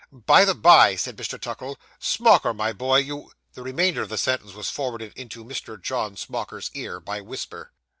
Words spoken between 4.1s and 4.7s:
sentence was